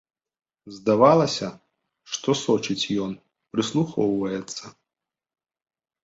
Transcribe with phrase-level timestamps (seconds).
[0.75, 1.47] Здавалася,
[2.13, 3.11] што сочыць ён,
[3.55, 4.65] прыслухоўваецца.